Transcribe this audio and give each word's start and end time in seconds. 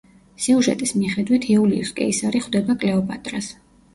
სიუჟეტის 0.43 0.93
მიხედვით, 1.01 1.45
იულიუს 1.55 1.93
კეისარი 2.01 2.43
ხვდება 2.45 2.79
კლეოპატრას. 2.85 3.53